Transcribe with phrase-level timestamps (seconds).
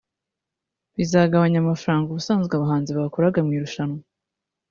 [0.97, 3.99] bizagabanya amafaranga ubusanzwe aba bahanzi bakuraga muri iri rushanwa